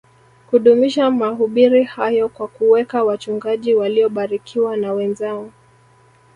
[0.49, 5.51] kudumisha mahubiri hayo kwa kuweka wachungaji waliobarikiwa na wenzao